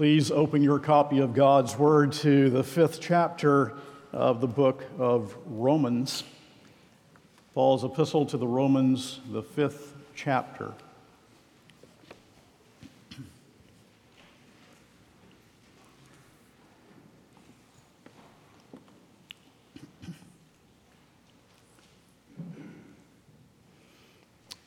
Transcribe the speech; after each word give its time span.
Please 0.00 0.30
open 0.30 0.62
your 0.62 0.78
copy 0.78 1.18
of 1.18 1.34
God's 1.34 1.76
Word 1.76 2.12
to 2.12 2.48
the 2.48 2.64
fifth 2.64 3.02
chapter 3.02 3.74
of 4.14 4.40
the 4.40 4.46
book 4.46 4.82
of 4.98 5.36
Romans. 5.44 6.24
Paul's 7.52 7.84
epistle 7.84 8.24
to 8.24 8.38
the 8.38 8.46
Romans, 8.46 9.20
the 9.30 9.42
fifth 9.42 9.94
chapter. 10.14 10.72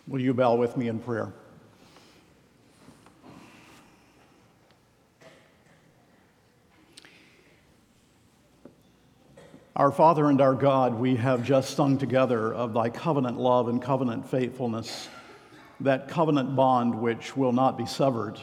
Will 0.05 0.21
you 0.21 0.35
bow 0.35 0.53
with 0.53 0.77
me 0.77 0.89
in 0.89 0.99
prayer? 0.99 1.33
Our 9.83 9.91
Father 9.91 10.29
and 10.29 10.39
our 10.39 10.53
God, 10.53 10.93
we 10.93 11.17
have 11.17 11.43
just 11.43 11.75
sung 11.75 11.97
together 11.97 12.53
of 12.53 12.73
thy 12.73 12.87
covenant 12.87 13.37
love 13.37 13.67
and 13.67 13.81
covenant 13.81 14.25
faithfulness, 14.25 15.09
that 15.81 16.07
covenant 16.07 16.55
bond 16.55 16.95
which 16.95 17.35
will 17.35 17.51
not 17.51 17.77
be 17.77 17.85
severed, 17.85 18.39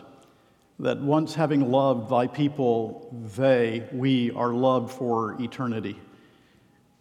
that 0.80 1.00
once 1.00 1.34
having 1.34 1.70
loved 1.72 2.10
thy 2.10 2.26
people, 2.26 3.08
they, 3.38 3.88
we, 3.90 4.32
are 4.32 4.52
loved 4.52 4.92
for 4.92 5.40
eternity. 5.40 5.98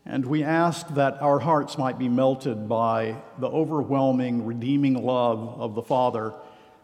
And 0.06 0.26
we 0.26 0.46
ask 0.46 0.88
that 0.94 1.22
our 1.22 1.40
hearts 1.40 1.78
might 1.78 2.00
be 2.00 2.08
melted 2.08 2.70
by 2.70 3.18
the 3.40 3.50
overwhelming, 3.50 4.46
redeeming 4.46 5.04
love 5.04 5.60
of 5.60 5.76
the 5.76 5.84
Father 5.84 6.34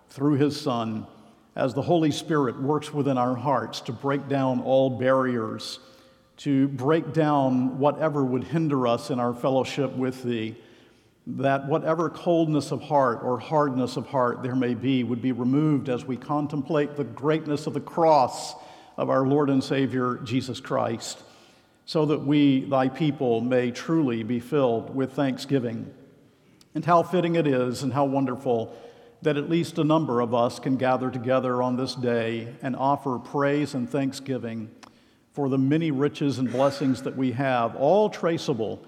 through 0.10 0.34
his 0.34 0.60
Son, 0.60 1.08
as 1.55 1.74
the 1.74 1.84
Holy 1.84 2.12
Spirit 2.12 2.62
works 2.62 2.94
within 2.94 3.18
our 3.18 3.34
hearts 3.34 3.80
to 3.80 3.94
break 3.94 4.27
down 4.27 4.60
all 4.60 4.90
barriers 4.90 5.79
to 6.38 6.68
break 6.68 7.14
down 7.14 7.80
whatever 7.80 8.24
would 8.24 8.44
hinder 8.44 8.88
us 8.88 9.10
in 9.10 9.20
our 9.20 9.34
fellowship 9.34 9.96
with 9.96 10.24
Thee, 10.24 10.55
that 11.28 11.68
whatever 11.68 12.10
coldness 12.10 12.72
of 12.72 12.82
heart 12.82 13.20
or 13.24 13.40
hardness 13.40 13.98
of 13.98 14.08
heart 14.08 14.44
there 14.44 14.56
may 14.56 14.74
be 14.74 15.04
would 15.04 15.22
be 15.22 15.32
removed 15.32 15.90
as 15.90 16.06
we 16.06 16.18
contemplate 16.18 16.96
the 16.96 17.04
greatness 17.04 17.68
of 17.68 17.74
the 17.74 17.80
cross 17.80 18.54
of 18.98 19.10
our 19.10 19.26
Lord 19.26 19.50
and 19.50 19.63
Savior 19.63 20.20
Jesus 20.24 20.60
Christ, 20.60 21.24
so 21.86 22.06
that 22.06 22.26
we, 22.26 22.66
Thy 22.66 22.90
people, 22.90 23.41
may 23.41 23.72
truly 23.72 24.24
be 24.24 24.40
filled 24.40 24.94
with 24.96 25.13
thanksgiving. 25.13 25.94
And 26.74 26.84
how 26.84 27.04
fitting 27.04 27.36
it 27.36 27.48
is 27.48 27.84
and 27.84 27.94
how 27.94 28.06
wonderful 28.06 28.76
that 29.22 29.38
at 29.38 29.50
least 29.50 29.78
a 29.80 29.84
number 29.84 30.20
of 30.20 30.34
us 30.34 30.60
can 30.60 30.76
gather 30.76 31.10
together 31.10 31.63
on 31.63 31.78
this 31.78 31.96
day 31.96 32.54
and 32.62 32.76
offer 32.76 33.18
praise 33.18 33.74
and 33.74 33.90
thanksgiving 33.90 34.70
for 35.36 35.50
the 35.50 35.58
many 35.58 35.91
riches 35.91 36.40
and 36.40 36.50
blessings 36.50 37.02
that 37.02 37.18
we 37.18 37.34
have, 37.34 37.76
all 37.76 38.10
traceable 38.10 38.82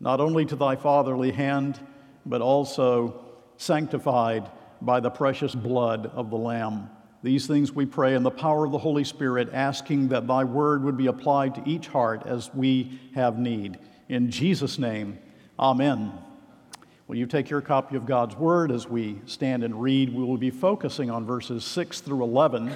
not 0.00 0.20
only 0.20 0.44
to 0.44 0.56
thy 0.56 0.74
fatherly 0.74 1.30
hand, 1.30 1.78
but 2.26 2.42
also 2.42 3.24
sanctified 3.56 4.50
by 4.80 4.98
the 4.98 5.08
precious 5.08 5.54
blood 5.54 6.10
of 6.12 6.28
the 6.28 6.36
Lamb. 6.36 6.90
These 7.22 7.46
things 7.46 7.72
we 7.72 7.86
pray 7.86 8.16
in 8.16 8.24
the 8.24 8.32
power 8.32 8.64
of 8.64 8.72
the 8.72 8.78
Holy 8.78 9.04
Spirit, 9.04 9.50
asking 9.52 10.08
that 10.08 10.26
thy 10.26 10.42
word 10.42 10.82
would 10.82 10.96
be 10.96 11.06
applied 11.06 11.54
to 11.54 11.62
each 11.64 11.86
heart 11.86 12.24
as 12.26 12.52
we 12.52 12.98
have 13.14 13.38
need. 13.38 13.78
In 14.08 14.28
Jesus' 14.28 14.80
name, 14.80 15.20
amen. 15.56 16.12
Will 17.06 17.16
you 17.16 17.26
take 17.26 17.48
your 17.48 17.60
copy 17.60 17.94
of 17.94 18.06
God's 18.06 18.34
word 18.34 18.72
as 18.72 18.88
we 18.88 19.20
stand 19.26 19.62
and 19.62 19.80
read? 19.80 20.12
We 20.12 20.24
will 20.24 20.36
be 20.36 20.50
focusing 20.50 21.12
on 21.12 21.24
verses 21.24 21.64
6 21.64 22.00
through 22.00 22.24
11 22.24 22.74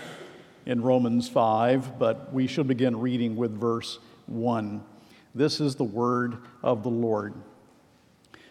in 0.66 0.82
Romans 0.82 1.28
5, 1.28 1.98
but 1.98 2.32
we 2.32 2.46
should 2.46 2.66
begin 2.66 2.98
reading 2.98 3.36
with 3.36 3.58
verse 3.58 3.98
1. 4.26 4.82
This 5.34 5.60
is 5.60 5.76
the 5.76 5.84
word 5.84 6.38
of 6.62 6.82
the 6.82 6.90
Lord. 6.90 7.34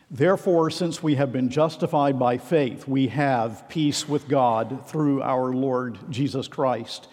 Therefore, 0.09 0.69
since 0.69 1.03
we 1.03 1.15
have 1.15 1.33
been 1.33 1.49
justified 1.49 2.17
by 2.17 2.37
faith, 2.37 2.87
we 2.87 3.07
have 3.07 3.67
peace 3.67 4.07
with 4.07 4.27
God 4.29 4.87
through 4.87 5.21
our 5.21 5.51
Lord 5.51 5.97
Jesus 6.09 6.47
Christ. 6.47 7.07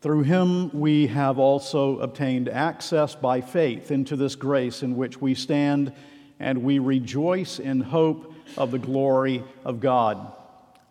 Through 0.00 0.22
him 0.22 0.70
we 0.70 1.06
have 1.06 1.38
also 1.38 2.00
obtained 2.00 2.48
access 2.48 3.14
by 3.14 3.40
faith 3.40 3.92
into 3.92 4.16
this 4.16 4.34
grace 4.34 4.82
in 4.82 4.96
which 4.96 5.20
we 5.20 5.34
stand, 5.36 5.92
and 6.40 6.64
we 6.64 6.80
rejoice 6.80 7.60
in 7.60 7.80
hope 7.80 8.34
of 8.56 8.72
the 8.72 8.78
glory 8.78 9.44
of 9.64 9.78
God. 9.78 10.32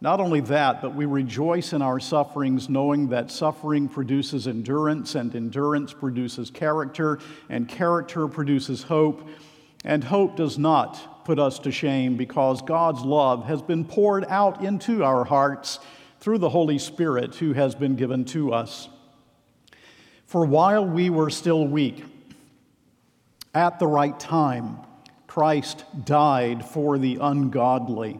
Not 0.04 0.20
only 0.20 0.40
that, 0.42 0.82
but 0.82 0.96
we 0.96 1.06
rejoice 1.06 1.74
in 1.74 1.84
our 1.84 2.00
sufferings, 2.00 2.68
knowing 2.68 3.10
that 3.10 3.30
suffering 3.30 3.88
produces 3.88 4.48
endurance, 4.48 5.14
and 5.14 5.34
endurance 5.36 5.94
produces 5.94 6.50
character, 6.50 7.20
and 7.50 7.70
character 7.70 8.28
produces 8.28 8.82
hope. 8.82 9.30
And 9.86 10.04
hope 10.04 10.36
does 10.36 10.58
not 10.58 11.24
put 11.24 11.38
us 11.38 11.60
to 11.60 11.72
shame 11.72 12.18
because 12.18 12.64
God's 12.64 13.02
love 13.02 13.46
has 13.46 13.62
been 13.62 13.86
poured 13.86 14.26
out 14.26 14.64
into 14.64 15.04
our 15.04 15.24
hearts 15.24 15.80
through 16.20 16.40
the 16.40 16.50
Holy 16.50 16.80
Spirit 16.80 17.36
who 17.36 17.54
has 17.54 17.76
been 17.76 17.96
given 17.96 18.26
to 18.26 18.54
us. 18.54 18.90
For 20.26 20.46
while 20.46 20.86
we 20.86 21.12
were 21.12 21.30
still 21.30 21.68
weak, 21.68 22.06
at 23.54 23.78
the 23.80 23.88
right 23.88 24.20
time, 24.20 24.78
Christ 25.28 25.84
died 26.06 26.66
for 26.66 26.98
the 26.98 27.20
ungodly. 27.22 28.20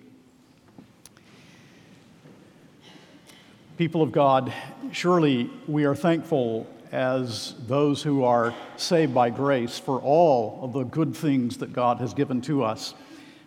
People 3.81 4.03
of 4.03 4.11
God, 4.11 4.53
surely 4.91 5.49
we 5.67 5.85
are 5.85 5.95
thankful 5.95 6.67
as 6.91 7.55
those 7.65 8.03
who 8.03 8.23
are 8.23 8.53
saved 8.77 9.11
by 9.11 9.31
grace 9.31 9.79
for 9.79 9.99
all 10.01 10.59
of 10.61 10.71
the 10.71 10.83
good 10.83 11.15
things 11.15 11.57
that 11.57 11.73
God 11.73 11.97
has 11.97 12.13
given 12.13 12.41
to 12.41 12.63
us, 12.63 12.93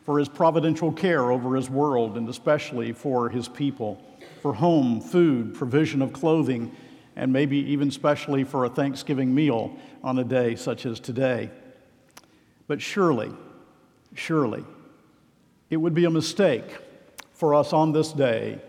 for 0.05 0.19
his 0.19 0.29
providential 0.29 0.91
care 0.91 1.31
over 1.31 1.55
his 1.55 1.71
world, 1.71 2.17
and 2.17 2.29
especially 2.29 2.93
for 2.93 3.29
his 3.29 3.47
people, 3.47 4.03
for 4.43 4.53
home, 4.53 5.01
food, 5.01 5.55
provision 5.55 6.03
of 6.03 6.13
clothing, 6.13 6.75
and 7.15 7.33
maybe 7.33 7.59
even 7.59 7.89
specially 7.93 8.43
for 8.43 8.65
a 8.65 8.69
Thanksgiving 8.69 9.33
meal 9.33 9.77
on 10.03 10.19
a 10.19 10.25
day 10.25 10.57
such 10.57 10.85
as 10.85 10.99
today. 10.99 11.49
But 12.67 12.83
surely, 12.83 13.31
surely, 14.15 14.65
it 15.71 15.77
would 15.77 15.95
be 15.95 16.07
a 16.07 16.11
mistake 16.11 16.77
for 17.35 17.55
us 17.55 17.73
on 17.73 17.93
this 17.93 18.11
day 18.11 18.61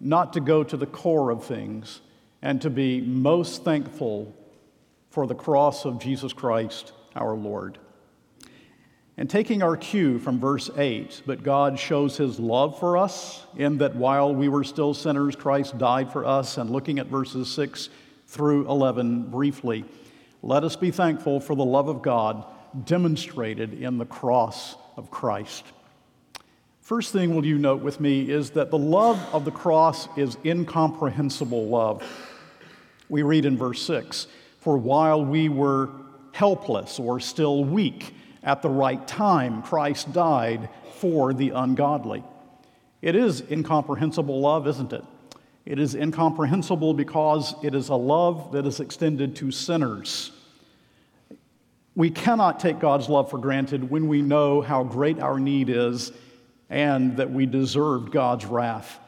not 0.00 0.32
to 0.34 0.40
go 0.40 0.64
to 0.64 0.76
the 0.76 0.86
core 0.86 1.30
of 1.30 1.44
things 1.44 2.00
and 2.42 2.60
to 2.62 2.70
be 2.70 3.00
most 3.00 3.64
thankful 3.64 4.34
for 5.10 5.26
the 5.26 5.34
cross 5.34 5.84
of 5.84 5.98
Jesus 5.98 6.32
Christ 6.32 6.92
our 7.14 7.34
Lord. 7.34 7.78
And 9.16 9.30
taking 9.30 9.62
our 9.62 9.76
cue 9.76 10.18
from 10.18 10.40
verse 10.40 10.70
8, 10.76 11.22
but 11.24 11.44
God 11.44 11.78
shows 11.78 12.16
his 12.16 12.40
love 12.40 12.78
for 12.80 12.96
us 12.96 13.46
in 13.56 13.78
that 13.78 13.94
while 13.94 14.34
we 14.34 14.48
were 14.48 14.64
still 14.64 14.92
sinners, 14.92 15.36
Christ 15.36 15.78
died 15.78 16.10
for 16.10 16.26
us, 16.26 16.58
and 16.58 16.68
looking 16.68 16.98
at 16.98 17.06
verses 17.06 17.50
6 17.52 17.90
through 18.26 18.68
11 18.68 19.30
briefly, 19.30 19.84
let 20.42 20.64
us 20.64 20.74
be 20.74 20.90
thankful 20.90 21.38
for 21.38 21.54
the 21.54 21.64
love 21.64 21.88
of 21.88 22.02
God 22.02 22.44
demonstrated 22.84 23.80
in 23.80 23.98
the 23.98 24.04
cross 24.04 24.74
of 24.96 25.12
Christ. 25.12 25.64
First 26.84 27.14
thing 27.14 27.34
will 27.34 27.46
you 27.46 27.56
note 27.56 27.80
with 27.80 27.98
me 27.98 28.30
is 28.30 28.50
that 28.50 28.70
the 28.70 28.76
love 28.76 29.18
of 29.32 29.46
the 29.46 29.50
cross 29.50 30.06
is 30.18 30.36
incomprehensible 30.44 31.66
love. 31.66 32.02
We 33.08 33.22
read 33.22 33.46
in 33.46 33.56
verse 33.56 33.80
6 33.80 34.26
For 34.58 34.76
while 34.76 35.24
we 35.24 35.48
were 35.48 35.88
helpless 36.32 36.98
or 36.98 37.20
still 37.20 37.64
weak, 37.64 38.14
At 38.42 38.60
the 38.60 38.68
right 38.68 39.08
time, 39.08 39.62
Christ 39.62 40.12
died 40.12 40.68
for 40.96 41.32
the 41.32 41.50
ungodly. 41.50 42.22
It 43.00 43.16
is 43.16 43.42
incomprehensible 43.50 44.38
love, 44.38 44.68
isn't 44.68 44.92
it? 44.92 45.04
It 45.64 45.78
is 45.78 45.94
incomprehensible 45.94 46.92
because 46.92 47.54
it 47.62 47.74
is 47.74 47.88
a 47.88 47.94
love 47.94 48.52
that 48.52 48.66
is 48.66 48.80
extended 48.80 49.36
to 49.36 49.50
sinners. 49.50 50.32
We 51.96 52.10
cannot 52.10 52.60
take 52.60 52.78
God's 52.78 53.08
love 53.08 53.30
for 53.30 53.38
granted 53.38 53.88
when 53.88 54.06
we 54.06 54.20
know 54.20 54.60
how 54.60 54.84
great 54.84 55.18
our 55.18 55.40
need 55.40 55.70
is 55.70 56.12
and 56.70 57.16
that 57.16 57.30
we 57.30 57.46
deserved 57.46 58.12
God's 58.12 58.44
wrath. 58.44 58.98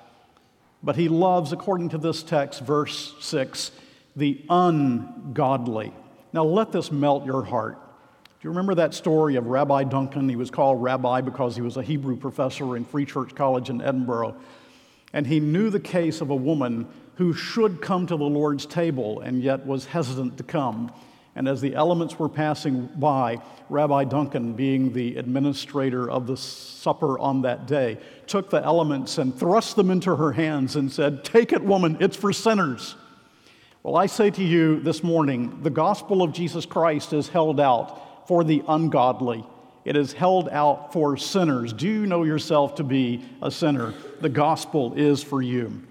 But 0.83 0.97
He 0.97 1.09
loves, 1.09 1.53
according 1.53 1.91
to 1.91 1.99
this 1.99 2.23
text, 2.23 2.61
verse 2.61 3.15
6, 3.21 3.71
the 4.15 4.43
ungodly. 4.49 5.93
Now 6.33 6.45
let 6.45 6.73
this 6.73 6.91
melt 6.91 7.25
your 7.25 7.45
heart. 7.45 7.77
Do 7.77 8.49
you 8.49 8.51
remember 8.51 8.75
that 8.77 8.95
story 8.95 9.37
of 9.37 9.47
Rabbi 9.47 9.85
Duncan? 9.85 10.29
He 10.29 10.37
was 10.37 10.51
called 10.51 10.83
Rabbi 10.83 11.23
because 11.23 11.57
he 11.57 11.63
was 11.63 11.77
a 11.77 11.83
Hebrew 11.83 12.17
professor 12.17 12.77
in 12.77 12.85
Free 12.85 13.07
Church 13.07 13.35
College 13.35 13.71
in 13.71 13.81
Edinburgh. 13.81 14.37
And 15.13 15.27
he 15.27 15.41
knew 15.41 15.71
the 15.71 15.81
case 15.81 16.21
of 16.21 16.31
a 16.31 16.37
woman 16.37 16.87
who 17.15 17.33
should 17.33 17.81
come 17.81 18.07
to 18.07 18.17
the 18.17 18.25
Lord's 18.25 18.67
table 18.67 19.21
and 19.21 19.43
yet 19.43 19.67
was 19.67 19.87
hesitant 19.87 20.37
to 20.37 20.43
come. 20.43 20.93
And 21.37 21.47
as 21.47 21.61
the 21.61 21.75
elements 21.75 22.19
were 22.19 22.31
passing 22.31 22.87
by, 22.97 23.43
Rabbi 23.69 24.05
Duncan, 24.05 24.55
being 24.55 24.95
the 24.95 25.17
administrator 25.17 26.11
of 26.11 26.27
the 26.27 26.37
supper 26.37 27.19
on 27.19 27.43
that 27.43 27.67
day, 27.67 27.99
took 28.27 28.49
the 28.49 28.65
elements 28.65 29.19
and 29.19 29.39
thrust 29.39 29.77
them 29.77 29.91
into 29.91 30.17
her 30.17 30.33
hands 30.33 30.77
and 30.77 30.91
said, 30.91 31.25
Take 31.25 31.53
it, 31.53 31.63
woman, 31.63 31.99
it's 32.01 32.17
for 32.17 32.33
sinners. 32.33 32.95
Well, 33.83 33.97
I 33.97 34.07
say 34.07 34.31
to 34.31 34.43
you 34.43 34.81
this 34.81 35.05
morning, 35.05 35.63
the 35.63 35.71
gospel 35.71 36.23
of 36.23 36.33
Jesus 36.33 36.65
Christ 36.65 37.13
is 37.13 37.29
held 37.29 37.61
out 37.61 38.27
for 38.27 38.43
the 38.43 38.65
ungodly. 38.67 39.47
It 39.85 39.95
is 39.95 40.15
held 40.15 40.49
out 40.49 40.93
for 40.93 41.19
sinners. 41.19 41.73
Do 41.75 41.87
you 41.87 42.07
know 42.07 42.25
yourself 42.25 42.77
to 42.77 42.83
be 42.83 43.25
a 43.43 43.51
sinner? 43.51 43.93
The 44.21 44.31
gospel 44.31 44.95
is 44.95 45.23
for 45.23 45.43
you. 45.43 45.83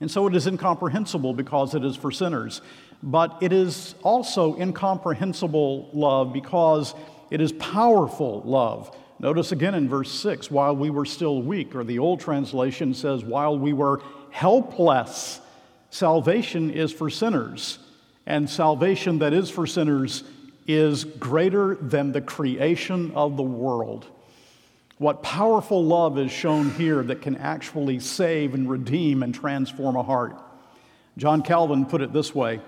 And 0.00 0.10
so 0.10 0.26
it 0.26 0.36
is 0.36 0.46
incomprehensible 0.46 1.32
because 1.32 1.74
it 1.74 1.84
is 1.84 1.96
for 1.96 2.12
sinners. 2.12 2.60
But 3.02 3.38
it 3.40 3.52
is 3.52 3.94
also 4.02 4.56
incomprehensible 4.56 5.90
love 5.92 6.32
because 6.32 6.94
it 7.30 7.40
is 7.40 7.52
powerful 7.52 8.42
love. 8.44 8.96
Notice 9.18 9.52
again 9.52 9.74
in 9.74 9.88
verse 9.88 10.10
6 10.10 10.50
while 10.50 10.76
we 10.76 10.90
were 10.90 11.04
still 11.04 11.42
weak, 11.42 11.74
or 11.74 11.84
the 11.84 11.98
old 11.98 12.20
translation 12.20 12.94
says, 12.94 13.24
while 13.24 13.58
we 13.58 13.72
were 13.72 14.02
helpless. 14.30 15.40
Salvation 15.90 16.70
is 16.70 16.92
for 16.92 17.10
sinners, 17.10 17.78
and 18.26 18.48
salvation 18.48 19.18
that 19.18 19.32
is 19.32 19.50
for 19.50 19.66
sinners 19.66 20.24
is 20.66 21.04
greater 21.04 21.74
than 21.76 22.12
the 22.12 22.20
creation 22.20 23.10
of 23.12 23.36
the 23.36 23.42
world. 23.42 24.06
What 24.98 25.22
powerful 25.22 25.84
love 25.84 26.18
is 26.18 26.30
shown 26.30 26.70
here 26.70 27.02
that 27.02 27.22
can 27.22 27.36
actually 27.36 27.98
save 27.98 28.54
and 28.54 28.70
redeem 28.70 29.22
and 29.22 29.34
transform 29.34 29.96
a 29.96 30.02
heart. 30.02 30.36
John 31.16 31.42
Calvin 31.42 31.86
put 31.86 32.02
it 32.02 32.12
this 32.12 32.34
way 32.34 32.60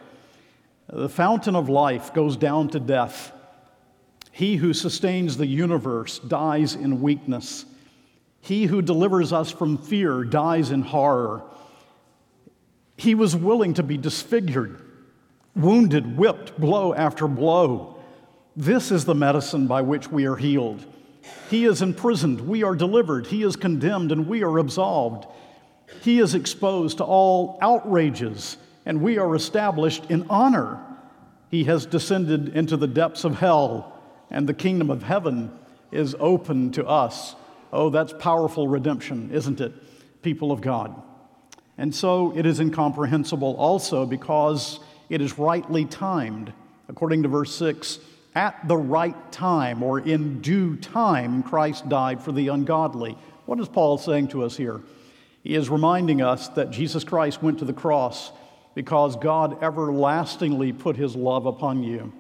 The 0.88 1.08
fountain 1.08 1.56
of 1.56 1.68
life 1.68 2.12
goes 2.12 2.36
down 2.36 2.68
to 2.70 2.80
death. 2.80 3.32
He 4.30 4.56
who 4.56 4.72
sustains 4.72 5.36
the 5.36 5.46
universe 5.46 6.18
dies 6.18 6.74
in 6.74 7.00
weakness. 7.00 7.64
He 8.40 8.66
who 8.66 8.82
delivers 8.82 9.32
us 9.32 9.50
from 9.50 9.78
fear 9.78 10.24
dies 10.24 10.70
in 10.70 10.82
horror. 10.82 11.42
He 12.96 13.14
was 13.14 13.34
willing 13.34 13.74
to 13.74 13.82
be 13.82 13.96
disfigured 13.96 14.80
wounded, 15.56 16.16
whipped, 16.16 16.58
blow 16.58 16.94
after 16.94 17.28
blow. 17.28 17.96
This 18.56 18.90
is 18.90 19.04
the 19.04 19.14
medicine 19.14 19.66
by 19.66 19.82
which 19.82 20.10
we 20.10 20.26
are 20.26 20.36
healed. 20.36 20.84
He 21.48 21.64
is 21.64 21.82
imprisoned, 21.82 22.40
we 22.40 22.62
are 22.62 22.74
delivered. 22.74 23.26
He 23.26 23.42
is 23.42 23.56
condemned, 23.56 24.12
and 24.12 24.28
we 24.28 24.42
are 24.42 24.58
absolved. 24.58 25.26
He 26.02 26.18
is 26.18 26.34
exposed 26.34 26.98
to 26.98 27.04
all 27.04 27.58
outrages, 27.62 28.56
and 28.86 29.00
we 29.00 29.18
are 29.18 29.34
established 29.34 30.10
in 30.10 30.26
honor. 30.28 30.80
He 31.50 31.64
has 31.64 31.86
descended 31.86 32.56
into 32.56 32.76
the 32.76 32.86
depths 32.86 33.24
of 33.24 33.38
hell, 33.38 33.98
and 34.30 34.48
the 34.48 34.54
kingdom 34.54 34.90
of 34.90 35.02
heaven 35.02 35.50
is 35.92 36.16
open 36.18 36.72
to 36.72 36.86
us. 36.86 37.36
Oh, 37.72 37.90
that's 37.90 38.12
powerful 38.12 38.68
redemption, 38.68 39.30
isn't 39.32 39.60
it, 39.60 39.72
people 40.22 40.52
of 40.52 40.60
God? 40.60 41.00
And 41.78 41.94
so 41.94 42.36
it 42.36 42.46
is 42.46 42.60
incomprehensible 42.60 43.56
also 43.56 44.06
because 44.06 44.80
it 45.08 45.20
is 45.20 45.38
rightly 45.38 45.84
timed. 45.84 46.52
According 46.88 47.22
to 47.22 47.28
verse 47.28 47.54
6, 47.54 47.98
at 48.34 48.66
the 48.66 48.76
right 48.76 49.32
time 49.32 49.82
or 49.82 50.00
in 50.00 50.40
due 50.40 50.76
time, 50.76 51.42
Christ 51.42 51.88
died 51.88 52.20
for 52.20 52.32
the 52.32 52.48
ungodly. 52.48 53.16
What 53.46 53.60
is 53.60 53.68
Paul 53.68 53.98
saying 53.98 54.28
to 54.28 54.42
us 54.44 54.56
here? 54.56 54.80
He 55.42 55.54
is 55.54 55.68
reminding 55.68 56.22
us 56.22 56.48
that 56.48 56.70
Jesus 56.70 57.04
Christ 57.04 57.42
went 57.42 57.58
to 57.58 57.64
the 57.64 57.72
cross 57.72 58.32
because 58.74 59.16
God 59.16 59.62
everlastingly 59.62 60.72
put 60.72 60.96
his 60.96 61.14
love 61.14 61.46
upon 61.46 61.82
you 61.82 62.12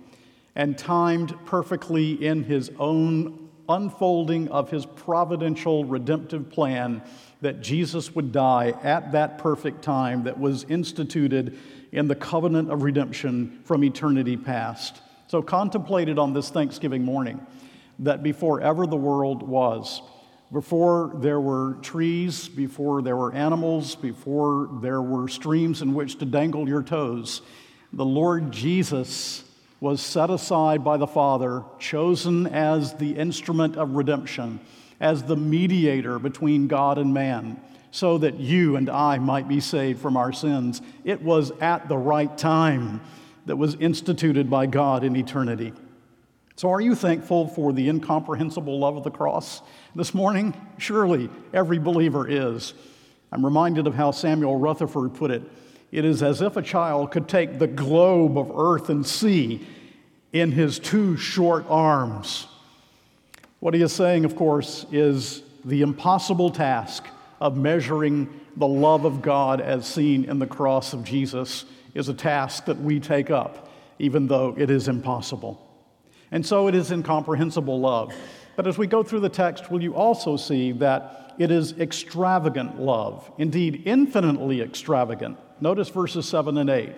and 0.54 0.78
timed 0.78 1.34
perfectly 1.46 2.12
in 2.24 2.44
his 2.44 2.70
own 2.78 3.48
unfolding 3.68 4.48
of 4.48 4.70
his 4.70 4.86
providential 4.86 5.84
redemptive 5.84 6.50
plan 6.50 7.02
that 7.40 7.60
Jesus 7.60 8.14
would 8.14 8.32
die 8.32 8.74
at 8.82 9.12
that 9.12 9.38
perfect 9.38 9.82
time 9.82 10.24
that 10.24 10.38
was 10.38 10.64
instituted 10.64 11.58
in 11.92 12.08
the 12.08 12.14
covenant 12.14 12.70
of 12.70 12.82
redemption 12.82 13.60
from 13.64 13.84
eternity 13.84 14.36
past. 14.36 15.00
So, 15.28 15.42
contemplated 15.42 16.18
on 16.18 16.32
this 16.32 16.50
Thanksgiving 16.50 17.04
morning 17.04 17.44
that 18.00 18.22
before 18.22 18.60
ever 18.60 18.86
the 18.86 18.96
world 18.96 19.42
was, 19.42 20.02
before 20.54 21.12
there 21.16 21.40
were 21.40 21.76
trees, 21.82 22.48
before 22.48 23.02
there 23.02 23.16
were 23.16 23.34
animals, 23.34 23.94
before 23.94 24.70
there 24.80 25.02
were 25.02 25.28
streams 25.28 25.82
in 25.82 25.92
which 25.92 26.18
to 26.20 26.24
dangle 26.24 26.66
your 26.66 26.82
toes, 26.82 27.42
the 27.92 28.04
Lord 28.04 28.50
Jesus 28.50 29.44
was 29.80 30.00
set 30.00 30.30
aside 30.30 30.82
by 30.82 30.96
the 30.96 31.06
Father, 31.06 31.62
chosen 31.78 32.46
as 32.46 32.94
the 32.94 33.16
instrument 33.16 33.76
of 33.76 33.96
redemption, 33.96 34.60
as 35.00 35.24
the 35.24 35.36
mediator 35.36 36.18
between 36.18 36.68
God 36.68 36.96
and 36.96 37.12
man 37.12 37.60
so 37.90 38.18
that 38.18 38.40
you 38.40 38.74
and 38.74 38.90
I 38.90 39.18
might 39.18 39.46
be 39.46 39.60
saved 39.60 40.00
from 40.00 40.16
our 40.16 40.32
sins. 40.32 40.82
It 41.04 41.22
was 41.22 41.52
at 41.60 41.88
the 41.88 41.96
right 41.96 42.36
time 42.36 43.00
that 43.46 43.56
was 43.56 43.76
instituted 43.76 44.50
by 44.50 44.66
God 44.66 45.04
in 45.04 45.14
eternity. 45.14 45.72
So, 46.56 46.70
are 46.70 46.80
you 46.80 46.94
thankful 46.94 47.48
for 47.48 47.72
the 47.72 47.88
incomprehensible 47.88 48.78
love 48.78 48.96
of 48.96 49.02
the 49.02 49.10
cross 49.10 49.60
this 49.96 50.14
morning? 50.14 50.54
Surely 50.78 51.28
every 51.52 51.78
believer 51.78 52.28
is. 52.28 52.74
I'm 53.32 53.44
reminded 53.44 53.88
of 53.88 53.94
how 53.94 54.12
Samuel 54.12 54.56
Rutherford 54.56 55.14
put 55.14 55.30
it 55.30 55.42
it 55.94 56.04
is 56.04 56.24
as 56.24 56.42
if 56.42 56.56
a 56.56 56.62
child 56.62 57.12
could 57.12 57.28
take 57.28 57.60
the 57.60 57.68
globe 57.68 58.36
of 58.36 58.50
earth 58.52 58.90
and 58.90 59.06
sea 59.06 59.64
in 60.32 60.50
his 60.50 60.80
two 60.80 61.16
short 61.16 61.64
arms. 61.68 62.48
What 63.60 63.74
he 63.74 63.82
is 63.82 63.92
saying, 63.92 64.24
of 64.24 64.34
course, 64.34 64.86
is 64.90 65.44
the 65.64 65.82
impossible 65.82 66.50
task 66.50 67.06
of 67.40 67.56
measuring 67.56 68.40
the 68.56 68.66
love 68.66 69.04
of 69.04 69.22
God 69.22 69.60
as 69.60 69.86
seen 69.86 70.24
in 70.24 70.40
the 70.40 70.48
cross 70.48 70.94
of 70.94 71.04
Jesus 71.04 71.64
is 71.94 72.08
a 72.08 72.14
task 72.14 72.64
that 72.64 72.80
we 72.80 72.98
take 72.98 73.30
up, 73.30 73.70
even 74.00 74.26
though 74.26 74.52
it 74.58 74.70
is 74.70 74.88
impossible. 74.88 75.64
And 76.34 76.44
so 76.44 76.66
it 76.66 76.74
is 76.74 76.90
incomprehensible 76.90 77.78
love. 77.78 78.12
But 78.56 78.66
as 78.66 78.76
we 78.76 78.88
go 78.88 79.04
through 79.04 79.20
the 79.20 79.28
text, 79.28 79.70
will 79.70 79.80
you 79.80 79.94
also 79.94 80.36
see 80.36 80.72
that 80.72 81.32
it 81.38 81.52
is 81.52 81.78
extravagant 81.78 82.80
love, 82.80 83.30
indeed, 83.38 83.84
infinitely 83.84 84.60
extravagant? 84.60 85.38
Notice 85.60 85.90
verses 85.90 86.26
7 86.28 86.58
and 86.58 86.68
8. 86.68 86.92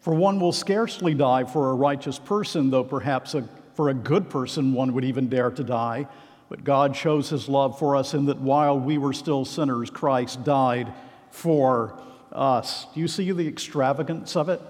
For 0.00 0.14
one 0.14 0.40
will 0.40 0.52
scarcely 0.52 1.12
die 1.12 1.44
for 1.44 1.70
a 1.70 1.74
righteous 1.74 2.18
person, 2.18 2.70
though 2.70 2.82
perhaps 2.82 3.34
a, 3.34 3.46
for 3.74 3.90
a 3.90 3.94
good 3.94 4.30
person 4.30 4.72
one 4.72 4.94
would 4.94 5.04
even 5.04 5.28
dare 5.28 5.50
to 5.50 5.62
die. 5.62 6.08
But 6.48 6.64
God 6.64 6.96
shows 6.96 7.28
his 7.28 7.50
love 7.50 7.78
for 7.78 7.94
us 7.94 8.14
in 8.14 8.24
that 8.24 8.40
while 8.40 8.80
we 8.80 8.96
were 8.96 9.12
still 9.12 9.44
sinners, 9.44 9.90
Christ 9.90 10.44
died 10.44 10.94
for 11.30 12.00
us. 12.32 12.86
Do 12.94 13.00
you 13.00 13.08
see 13.08 13.30
the 13.32 13.46
extravagance 13.46 14.34
of 14.34 14.48
it? 14.48 14.62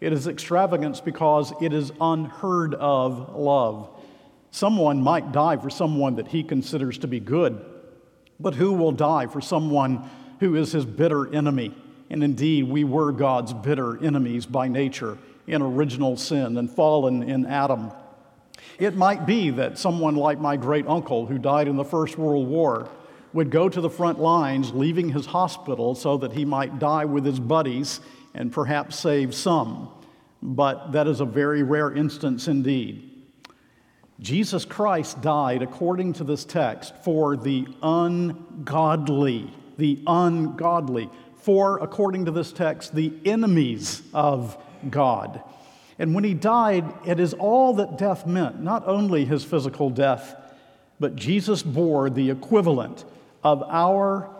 It 0.00 0.12
is 0.12 0.26
extravagance 0.26 1.00
because 1.00 1.52
it 1.60 1.72
is 1.72 1.92
unheard 2.00 2.74
of 2.74 3.36
love. 3.36 3.88
Someone 4.50 5.02
might 5.02 5.32
die 5.32 5.56
for 5.56 5.70
someone 5.70 6.16
that 6.16 6.28
he 6.28 6.42
considers 6.42 6.98
to 6.98 7.06
be 7.06 7.20
good, 7.20 7.64
but 8.40 8.54
who 8.54 8.72
will 8.72 8.92
die 8.92 9.26
for 9.26 9.40
someone 9.40 10.08
who 10.40 10.56
is 10.56 10.72
his 10.72 10.86
bitter 10.86 11.32
enemy? 11.32 11.74
And 12.08 12.24
indeed, 12.24 12.64
we 12.68 12.82
were 12.82 13.12
God's 13.12 13.52
bitter 13.52 14.02
enemies 14.02 14.46
by 14.46 14.68
nature 14.68 15.18
in 15.46 15.62
original 15.62 16.16
sin 16.16 16.56
and 16.56 16.70
fallen 16.70 17.22
in 17.22 17.46
Adam. 17.46 17.92
It 18.78 18.96
might 18.96 19.26
be 19.26 19.50
that 19.50 19.78
someone 19.78 20.16
like 20.16 20.40
my 20.40 20.56
great 20.56 20.86
uncle, 20.86 21.26
who 21.26 21.38
died 21.38 21.68
in 21.68 21.76
the 21.76 21.84
First 21.84 22.16
World 22.16 22.48
War, 22.48 22.88
would 23.32 23.50
go 23.50 23.68
to 23.68 23.80
the 23.80 23.90
front 23.90 24.18
lines, 24.18 24.72
leaving 24.72 25.10
his 25.10 25.26
hospital 25.26 25.94
so 25.94 26.16
that 26.16 26.32
he 26.32 26.44
might 26.44 26.78
die 26.78 27.04
with 27.04 27.24
his 27.24 27.38
buddies 27.38 28.00
and 28.40 28.50
perhaps 28.50 28.98
save 28.98 29.34
some. 29.34 29.90
But 30.42 30.92
that 30.92 31.06
is 31.06 31.20
a 31.20 31.26
very 31.26 31.62
rare 31.62 31.92
instance 31.92 32.48
indeed. 32.48 33.06
Jesus 34.18 34.64
Christ 34.64 35.20
died, 35.20 35.60
according 35.60 36.14
to 36.14 36.24
this 36.24 36.46
text, 36.46 36.94
for 37.04 37.36
the 37.36 37.66
ungodly. 37.82 39.52
The 39.76 40.02
ungodly. 40.06 41.10
For, 41.36 41.80
according 41.80 42.24
to 42.24 42.30
this 42.30 42.50
text, 42.50 42.94
the 42.94 43.12
enemies 43.26 44.02
of 44.14 44.56
God. 44.88 45.42
And 45.98 46.14
when 46.14 46.24
he 46.24 46.32
died, 46.32 46.90
it 47.06 47.20
is 47.20 47.34
all 47.34 47.74
that 47.74 47.98
death 47.98 48.26
meant, 48.26 48.62
not 48.62 48.88
only 48.88 49.26
his 49.26 49.44
physical 49.44 49.90
death, 49.90 50.34
but 50.98 51.14
Jesus 51.14 51.62
bore 51.62 52.08
the 52.08 52.30
equivalent 52.30 53.04
of 53.44 53.62
our 53.64 54.30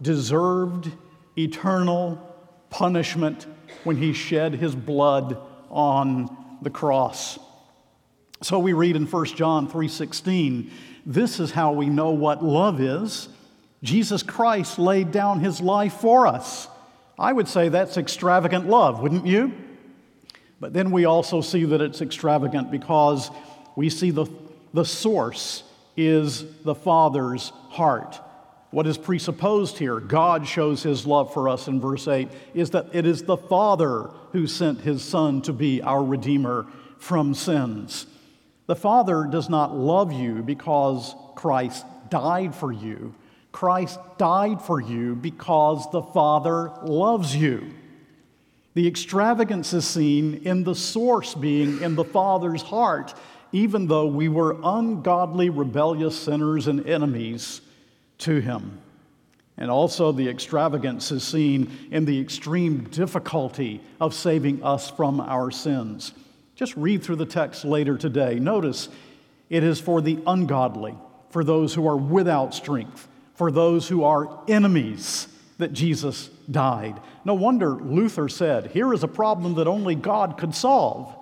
deserved 0.00 0.90
eternal 1.36 2.31
punishment 2.72 3.46
when 3.84 3.96
he 3.96 4.12
shed 4.12 4.54
his 4.54 4.74
blood 4.74 5.36
on 5.70 6.58
the 6.62 6.70
cross. 6.70 7.38
So 8.42 8.58
we 8.58 8.72
read 8.72 8.96
in 8.96 9.06
1 9.06 9.36
John 9.36 9.68
3:16, 9.68 10.70
this 11.06 11.38
is 11.38 11.52
how 11.52 11.72
we 11.72 11.86
know 11.86 12.10
what 12.10 12.44
love 12.44 12.80
is. 12.80 13.28
Jesus 13.82 14.22
Christ 14.22 14.78
laid 14.78 15.12
down 15.12 15.40
his 15.40 15.60
life 15.60 15.94
for 15.94 16.26
us. 16.26 16.68
I 17.18 17.32
would 17.32 17.46
say 17.46 17.68
that's 17.68 17.96
extravagant 17.96 18.68
love, 18.68 19.00
wouldn't 19.00 19.26
you? 19.26 19.52
But 20.58 20.72
then 20.72 20.90
we 20.90 21.04
also 21.04 21.40
see 21.40 21.64
that 21.64 21.80
it's 21.80 22.00
extravagant 22.00 22.70
because 22.70 23.30
we 23.76 23.90
see 23.90 24.10
the, 24.10 24.26
the 24.72 24.84
source 24.84 25.64
is 25.96 26.44
the 26.62 26.74
Father's 26.74 27.50
heart. 27.68 28.20
What 28.72 28.86
is 28.86 28.96
presupposed 28.96 29.76
here, 29.76 30.00
God 30.00 30.48
shows 30.48 30.82
his 30.82 31.04
love 31.04 31.34
for 31.34 31.50
us 31.50 31.68
in 31.68 31.78
verse 31.78 32.08
8, 32.08 32.26
is 32.54 32.70
that 32.70 32.86
it 32.94 33.06
is 33.06 33.22
the 33.22 33.36
Father 33.36 34.08
who 34.32 34.46
sent 34.46 34.80
his 34.80 35.04
Son 35.04 35.42
to 35.42 35.52
be 35.52 35.82
our 35.82 36.02
Redeemer 36.02 36.66
from 36.96 37.34
sins. 37.34 38.06
The 38.66 38.74
Father 38.74 39.28
does 39.30 39.50
not 39.50 39.76
love 39.76 40.10
you 40.10 40.42
because 40.42 41.14
Christ 41.34 41.84
died 42.08 42.54
for 42.54 42.72
you. 42.72 43.14
Christ 43.52 43.98
died 44.16 44.62
for 44.62 44.80
you 44.80 45.16
because 45.16 45.90
the 45.90 46.00
Father 46.00 46.72
loves 46.82 47.36
you. 47.36 47.74
The 48.72 48.88
extravagance 48.88 49.74
is 49.74 49.86
seen 49.86 50.40
in 50.46 50.64
the 50.64 50.74
source 50.74 51.34
being 51.34 51.82
in 51.82 51.94
the 51.94 52.04
Father's 52.04 52.62
heart, 52.62 53.12
even 53.52 53.86
though 53.86 54.06
we 54.06 54.28
were 54.28 54.56
ungodly, 54.64 55.50
rebellious 55.50 56.18
sinners 56.18 56.68
and 56.68 56.86
enemies 56.86 57.60
to 58.22 58.40
Him. 58.40 58.78
And 59.56 59.70
also, 59.70 60.12
the 60.12 60.28
extravagance 60.28 61.12
is 61.12 61.22
seen 61.22 61.70
in 61.90 62.04
the 62.04 62.20
extreme 62.20 62.84
difficulty 62.84 63.80
of 64.00 64.14
saving 64.14 64.64
us 64.64 64.90
from 64.90 65.20
our 65.20 65.50
sins. 65.50 66.12
Just 66.54 66.76
read 66.76 67.02
through 67.02 67.16
the 67.16 67.26
text 67.26 67.64
later 67.64 67.98
today. 67.98 68.38
Notice 68.38 68.88
it 69.50 69.62
is 69.62 69.80
for 69.80 70.00
the 70.00 70.18
ungodly, 70.26 70.96
for 71.30 71.44
those 71.44 71.74
who 71.74 71.86
are 71.86 71.96
without 71.96 72.54
strength, 72.54 73.06
for 73.34 73.50
those 73.50 73.88
who 73.88 74.04
are 74.04 74.40
enemies 74.48 75.28
that 75.58 75.72
Jesus 75.72 76.28
died. 76.50 77.00
No 77.24 77.34
wonder 77.34 77.70
Luther 77.70 78.28
said, 78.28 78.68
Here 78.68 78.92
is 78.92 79.02
a 79.02 79.08
problem 79.08 79.54
that 79.54 79.66
only 79.66 79.94
God 79.94 80.38
could 80.38 80.54
solve. 80.54 81.14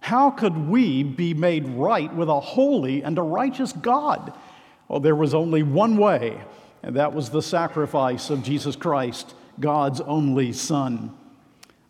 How 0.00 0.30
could 0.30 0.68
we 0.68 1.02
be 1.02 1.34
made 1.34 1.68
right 1.68 2.12
with 2.14 2.28
a 2.28 2.40
holy 2.40 3.02
and 3.02 3.18
a 3.18 3.22
righteous 3.22 3.72
God? 3.72 4.32
Well, 4.90 4.98
there 4.98 5.14
was 5.14 5.34
only 5.34 5.62
one 5.62 5.98
way, 5.98 6.40
and 6.82 6.96
that 6.96 7.14
was 7.14 7.30
the 7.30 7.42
sacrifice 7.42 8.28
of 8.28 8.42
Jesus 8.42 8.74
Christ, 8.74 9.36
God's 9.60 10.00
only 10.00 10.52
Son. 10.52 11.16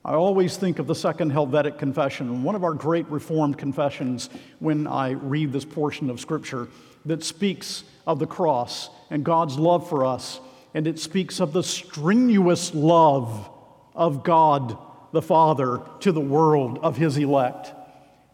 I 0.04 0.12
always 0.12 0.59
think 0.59 0.78
of 0.78 0.87
the 0.87 0.95
Second 0.95 1.30
Helvetic 1.30 1.78
Confession, 1.78 2.42
one 2.42 2.54
of 2.54 2.62
our 2.62 2.75
great 2.75 3.09
Reformed 3.09 3.57
confessions, 3.57 4.28
when 4.59 4.87
I 4.87 5.12
read 5.12 5.50
this 5.50 5.64
portion 5.64 6.11
of 6.11 6.21
Scripture 6.21 6.69
that 7.07 7.25
speaks 7.25 7.85
of 8.07 8.19
the 8.19 8.26
cross 8.26 8.90
and 9.09 9.25
God's 9.25 9.59
love 9.59 9.88
for 9.88 10.04
us, 10.04 10.38
and 10.75 10.87
it 10.87 10.99
speaks 10.99 11.40
of 11.40 11.54
the 11.54 11.62
strenuous 11.62 12.75
love 12.75 13.49
of 13.95 14.23
God 14.23 14.76
the 15.12 15.23
Father 15.23 15.80
to 16.00 16.12
the 16.12 16.21
world 16.21 16.78
of 16.83 16.99
His 16.99 17.16
elect. 17.16 17.73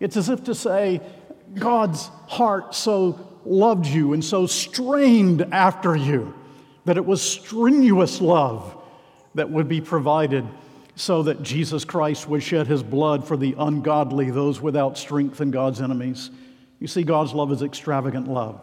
It's 0.00 0.16
as 0.16 0.28
if 0.28 0.42
to 0.42 0.56
say, 0.56 1.00
God's 1.54 2.08
heart 2.26 2.74
so 2.74 3.25
loved 3.46 3.86
you 3.86 4.12
and 4.12 4.24
so 4.24 4.46
strained 4.46 5.42
after 5.52 5.96
you 5.96 6.34
that 6.84 6.96
it 6.96 7.04
was 7.04 7.20
strenuous 7.20 8.20
love 8.20 8.76
that 9.34 9.50
would 9.50 9.68
be 9.68 9.80
provided 9.80 10.46
so 10.94 11.22
that 11.24 11.42
Jesus 11.42 11.84
Christ 11.84 12.28
would 12.28 12.42
shed 12.42 12.66
his 12.66 12.82
blood 12.82 13.26
for 13.26 13.36
the 13.36 13.54
ungodly, 13.58 14.30
those 14.30 14.60
without 14.60 14.96
strength, 14.96 15.40
and 15.40 15.52
God's 15.52 15.80
enemies. 15.80 16.30
You 16.80 16.86
see, 16.86 17.02
God's 17.02 17.34
love 17.34 17.52
is 17.52 17.62
extravagant 17.62 18.28
love. 18.28 18.60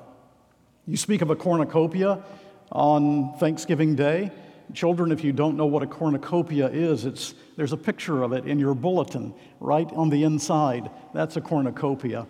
You 0.87 0.97
speak 0.97 1.21
of 1.21 1.29
a 1.29 1.35
cornucopia 1.35 2.23
on 2.71 3.37
Thanksgiving 3.37 3.95
Day. 3.95 4.31
Children, 4.73 5.11
if 5.11 5.23
you 5.23 5.31
don't 5.31 5.55
know 5.55 5.67
what 5.67 5.83
a 5.83 5.87
cornucopia 5.87 6.67
is, 6.69 7.05
it's, 7.05 7.35
there's 7.55 7.73
a 7.73 7.77
picture 7.77 8.23
of 8.23 8.33
it 8.33 8.45
in 8.45 8.57
your 8.57 8.73
bulletin 8.73 9.33
right 9.59 9.89
on 9.93 10.09
the 10.09 10.23
inside. 10.23 10.89
That's 11.13 11.37
a 11.37 11.41
cornucopia. 11.41 12.25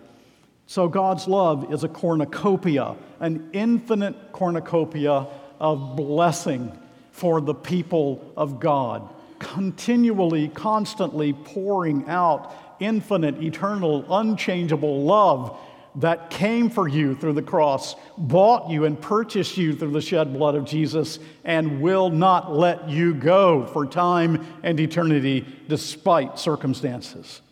So, 0.66 0.88
God's 0.88 1.28
love 1.28 1.72
is 1.72 1.84
a 1.84 1.88
cornucopia, 1.88 2.96
an 3.20 3.50
infinite 3.52 4.32
cornucopia 4.32 5.26
of 5.60 5.96
blessing 5.96 6.76
for 7.12 7.40
the 7.40 7.54
people 7.54 8.32
of 8.36 8.60
God 8.60 9.08
continually, 9.38 10.48
constantly 10.48 11.32
pouring 11.32 12.08
out 12.08 12.52
infinite, 12.80 13.42
eternal, 13.42 14.04
unchangeable 14.10 15.04
love 15.04 15.58
that 15.96 16.28
came 16.30 16.68
for 16.68 16.88
you 16.88 17.14
through 17.14 17.34
the 17.34 17.42
cross, 17.42 17.94
bought 18.18 18.68
you 18.68 18.84
and 18.84 19.00
purchased 19.00 19.56
you 19.56 19.72
through 19.72 19.92
the 19.92 20.00
shed 20.00 20.32
blood 20.32 20.56
of 20.56 20.64
Jesus, 20.64 21.20
and 21.44 21.80
will 21.80 22.10
not 22.10 22.52
let 22.52 22.88
you 22.88 23.14
go 23.14 23.64
for 23.66 23.86
time 23.86 24.44
and 24.64 24.80
eternity 24.80 25.46
despite 25.68 26.38
circumstances. 26.38 27.42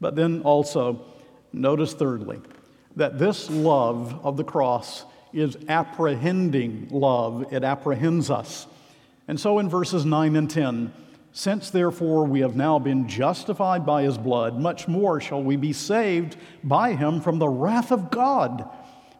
But 0.00 0.16
then 0.16 0.40
also, 0.42 1.04
notice 1.52 1.94
thirdly, 1.94 2.40
that 2.96 3.18
this 3.18 3.50
love 3.50 4.24
of 4.24 4.36
the 4.36 4.44
cross 4.44 5.04
is 5.32 5.56
apprehending 5.68 6.88
love, 6.90 7.52
it 7.52 7.62
apprehends 7.64 8.30
us. 8.30 8.66
And 9.26 9.38
so 9.38 9.58
in 9.58 9.68
verses 9.68 10.04
9 10.04 10.36
and 10.36 10.50
10, 10.50 10.92
since 11.32 11.70
therefore 11.70 12.24
we 12.24 12.40
have 12.40 12.56
now 12.56 12.78
been 12.78 13.08
justified 13.08 13.84
by 13.84 14.02
his 14.02 14.16
blood, 14.16 14.58
much 14.58 14.88
more 14.88 15.20
shall 15.20 15.42
we 15.42 15.56
be 15.56 15.72
saved 15.72 16.36
by 16.64 16.94
him 16.94 17.20
from 17.20 17.38
the 17.38 17.48
wrath 17.48 17.92
of 17.92 18.10
God. 18.10 18.68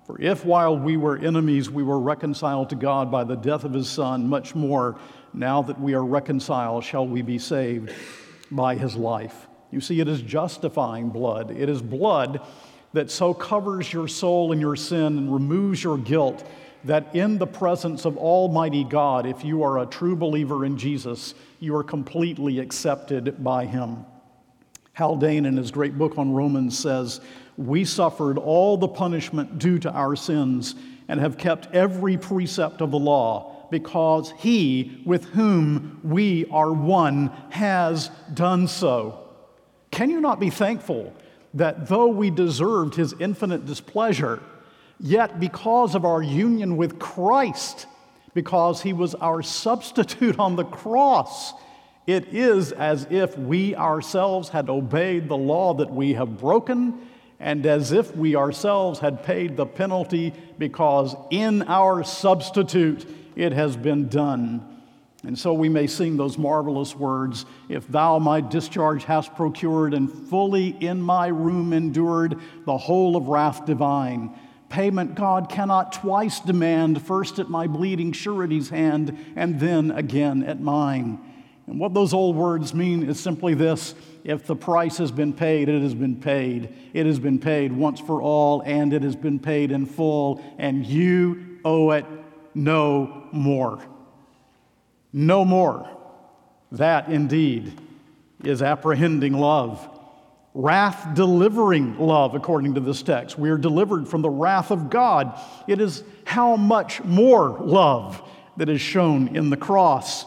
For 0.06 0.20
if 0.20 0.44
while 0.44 0.78
we 0.78 0.96
were 0.96 1.18
enemies 1.18 1.70
we 1.70 1.82
were 1.82 1.98
reconciled 1.98 2.70
to 2.70 2.76
God 2.76 3.10
by 3.10 3.24
the 3.24 3.36
death 3.36 3.64
of 3.64 3.74
his 3.74 3.90
Son, 3.90 4.26
much 4.26 4.54
more, 4.54 4.98
now 5.34 5.60
that 5.62 5.78
we 5.78 5.92
are 5.92 6.04
reconciled, 6.04 6.84
shall 6.84 7.06
we 7.06 7.20
be 7.20 7.38
saved 7.38 7.92
by 8.50 8.74
his 8.74 8.96
life. 8.96 9.47
You 9.70 9.80
see, 9.80 10.00
it 10.00 10.08
is 10.08 10.22
justifying 10.22 11.10
blood. 11.10 11.50
It 11.50 11.68
is 11.68 11.82
blood 11.82 12.40
that 12.92 13.10
so 13.10 13.34
covers 13.34 13.92
your 13.92 14.08
soul 14.08 14.52
and 14.52 14.60
your 14.60 14.76
sin 14.76 15.18
and 15.18 15.32
removes 15.32 15.82
your 15.84 15.98
guilt 15.98 16.44
that 16.84 17.14
in 17.14 17.38
the 17.38 17.46
presence 17.46 18.04
of 18.04 18.16
Almighty 18.16 18.84
God, 18.84 19.26
if 19.26 19.44
you 19.44 19.62
are 19.62 19.80
a 19.80 19.86
true 19.86 20.16
believer 20.16 20.64
in 20.64 20.78
Jesus, 20.78 21.34
you 21.60 21.76
are 21.76 21.82
completely 21.82 22.60
accepted 22.60 23.42
by 23.42 23.66
Him. 23.66 24.04
Haldane, 24.94 25.46
in 25.46 25.56
his 25.56 25.70
great 25.70 25.98
book 25.98 26.18
on 26.18 26.32
Romans, 26.32 26.78
says, 26.78 27.20
We 27.56 27.84
suffered 27.84 28.38
all 28.38 28.76
the 28.76 28.88
punishment 28.88 29.58
due 29.58 29.78
to 29.80 29.92
our 29.92 30.16
sins 30.16 30.74
and 31.08 31.20
have 31.20 31.38
kept 31.38 31.74
every 31.74 32.16
precept 32.16 32.80
of 32.80 32.90
the 32.90 32.98
law 32.98 33.66
because 33.70 34.32
He 34.38 35.02
with 35.04 35.24
whom 35.26 36.00
we 36.02 36.46
are 36.46 36.72
one 36.72 37.28
has 37.50 38.10
done 38.34 38.66
so. 38.66 39.27
Can 39.98 40.10
you 40.10 40.20
not 40.20 40.38
be 40.38 40.48
thankful 40.48 41.12
that 41.54 41.88
though 41.88 42.06
we 42.06 42.30
deserved 42.30 42.94
His 42.94 43.14
infinite 43.18 43.66
displeasure, 43.66 44.40
Yet, 45.00 45.40
because 45.40 45.96
of 45.96 46.04
our 46.04 46.22
union 46.22 46.76
with 46.76 47.00
Christ, 47.00 47.86
because 48.32 48.82
he 48.82 48.92
was 48.92 49.16
our 49.16 49.42
substitute 49.42 50.38
on 50.38 50.54
the 50.54 50.64
cross, 50.64 51.52
it 52.06 52.28
is 52.34 52.70
as 52.70 53.08
if 53.10 53.36
we 53.36 53.74
ourselves 53.74 54.48
had 54.50 54.70
obeyed 54.70 55.28
the 55.28 55.36
law 55.36 55.74
that 55.74 55.90
we 55.90 56.14
have 56.14 56.38
broken, 56.38 57.06
and 57.40 57.66
as 57.66 57.90
if 57.90 58.14
we 58.16 58.36
ourselves 58.36 59.00
had 59.00 59.24
paid 59.24 59.56
the 59.56 59.66
penalty 59.66 60.32
because 60.58 61.16
in 61.30 61.62
our 61.62 62.04
substitute 62.04 63.04
it 63.34 63.52
has 63.52 63.76
been 63.76 64.08
done. 64.08 64.77
And 65.24 65.36
so 65.36 65.52
we 65.52 65.68
may 65.68 65.88
sing 65.88 66.16
those 66.16 66.38
marvelous 66.38 66.94
words 66.94 67.44
If 67.68 67.88
thou 67.88 68.18
my 68.18 68.40
discharge 68.40 69.04
hast 69.04 69.34
procured, 69.34 69.94
and 69.94 70.10
fully 70.10 70.68
in 70.68 71.02
my 71.02 71.28
room 71.28 71.72
endured 71.72 72.40
the 72.64 72.78
whole 72.78 73.16
of 73.16 73.28
wrath 73.28 73.66
divine. 73.66 74.38
Payment 74.68 75.14
God 75.14 75.48
cannot 75.48 75.92
twice 75.92 76.40
demand, 76.40 77.02
first 77.02 77.38
at 77.38 77.48
my 77.48 77.66
bleeding 77.66 78.12
surety's 78.12 78.68
hand, 78.68 79.16
and 79.34 79.58
then 79.58 79.90
again 79.90 80.42
at 80.44 80.60
mine. 80.60 81.18
And 81.66 81.80
what 81.80 81.94
those 81.94 82.14
old 82.14 82.36
words 82.36 82.72
mean 82.72 83.02
is 83.08 83.18
simply 83.18 83.54
this 83.54 83.94
if 84.24 84.46
the 84.46 84.56
price 84.56 84.98
has 84.98 85.10
been 85.10 85.32
paid, 85.32 85.68
it 85.68 85.82
has 85.82 85.94
been 85.94 86.16
paid. 86.16 86.74
It 86.92 87.06
has 87.06 87.18
been 87.18 87.38
paid 87.38 87.72
once 87.72 87.98
for 87.98 88.22
all, 88.22 88.62
and 88.62 88.92
it 88.92 89.02
has 89.02 89.16
been 89.16 89.38
paid 89.38 89.72
in 89.72 89.86
full, 89.86 90.42
and 90.58 90.86
you 90.86 91.58
owe 91.64 91.90
it 91.90 92.04
no 92.54 93.28
more. 93.32 93.82
No 95.18 95.44
more. 95.44 95.90
That 96.70 97.08
indeed 97.08 97.72
is 98.44 98.62
apprehending 98.62 99.32
love. 99.32 99.88
Wrath 100.54 101.12
delivering 101.16 101.98
love, 101.98 102.36
according 102.36 102.74
to 102.74 102.80
this 102.80 103.02
text. 103.02 103.36
We 103.36 103.50
are 103.50 103.58
delivered 103.58 104.06
from 104.06 104.22
the 104.22 104.30
wrath 104.30 104.70
of 104.70 104.90
God. 104.90 105.36
It 105.66 105.80
is 105.80 106.04
how 106.24 106.54
much 106.54 107.02
more 107.02 107.58
love 107.58 108.22
that 108.58 108.68
is 108.68 108.80
shown 108.80 109.34
in 109.36 109.50
the 109.50 109.56
cross. 109.56 110.24